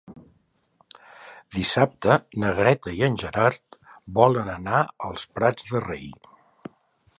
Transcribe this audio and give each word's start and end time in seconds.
Dissabte 1.57 2.15
na 2.45 2.55
Greta 2.61 2.95
i 3.01 3.05
en 3.09 3.19
Gerard 3.25 3.77
volen 4.19 4.51
anar 4.57 4.83
als 5.11 5.29
Prats 5.37 5.71
de 5.71 5.87
Rei. 5.87 6.11